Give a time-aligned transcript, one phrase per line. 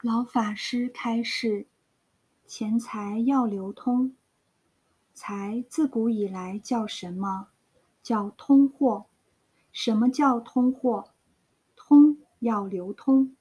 [0.00, 1.66] 老法师开示：
[2.46, 4.14] 钱财要流通。
[5.12, 7.48] 财自古以来叫什么？
[8.00, 9.06] 叫通货。
[9.72, 11.10] 什么叫通货？
[11.74, 13.34] 通要流通，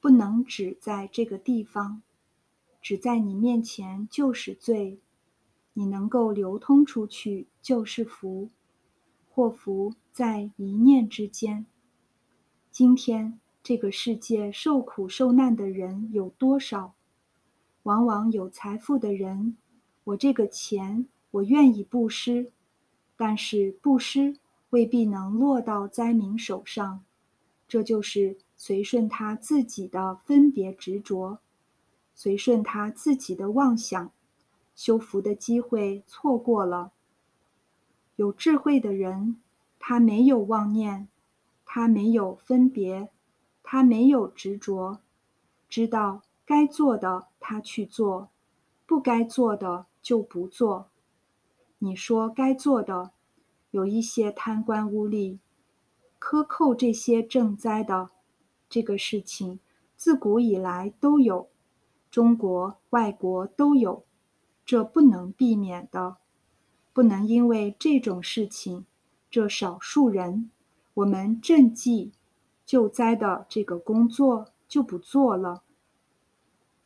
[0.00, 2.02] 不能只在这个地方，
[2.80, 4.98] 只在你面前就是罪。
[5.74, 8.50] 你能够流通出去就是福，
[9.30, 11.64] 祸福在一念之间。
[12.72, 13.38] 今天。
[13.62, 16.94] 这个世界受苦受难的人有多少？
[17.84, 19.56] 往往有财富的人，
[20.02, 22.50] 我这个钱我愿意布施，
[23.16, 24.36] 但是布施
[24.70, 27.04] 未必能落到灾民手上，
[27.68, 31.38] 这就是随顺他自己的分别执着，
[32.16, 34.10] 随顺他自己的妄想，
[34.74, 36.90] 修福的机会错过了。
[38.16, 39.36] 有智慧的人，
[39.78, 41.06] 他没有妄念，
[41.64, 43.08] 他没有分别。
[43.72, 45.00] 他没有执着，
[45.66, 48.28] 知道该做的他去做，
[48.84, 50.90] 不该做的就不做。
[51.78, 53.12] 你说该做的，
[53.70, 55.38] 有一些贪官污吏，
[56.18, 58.10] 克扣这些赈灾的，
[58.68, 59.58] 这个事情
[59.96, 61.48] 自古以来都有，
[62.10, 64.04] 中国、外国都有，
[64.66, 66.18] 这不能避免的，
[66.92, 68.84] 不能因为这种事情，
[69.30, 70.50] 这少数人，
[70.92, 72.12] 我们赈济。
[72.72, 75.62] 救灾的这个工作就不做了，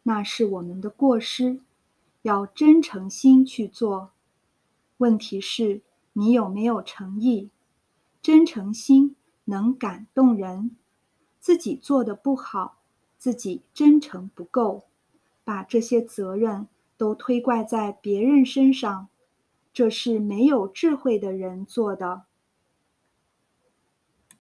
[0.03, 1.61] 那是我们的过失，
[2.23, 4.11] 要真诚心去做。
[4.97, 5.83] 问题是，
[6.15, 7.51] 你有没有诚意？
[8.21, 9.15] 真诚心
[9.45, 10.75] 能感动人，
[11.39, 12.81] 自己做的不好，
[13.17, 14.87] 自己真诚不够，
[15.45, 19.07] 把这些责任都推怪在别人身上，
[19.73, 22.25] 这是没有智慧的人做的。